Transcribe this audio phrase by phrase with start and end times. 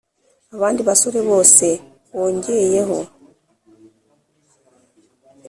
[0.53, 1.65] 'abandi basore bose
[2.17, 2.97] wongeyeho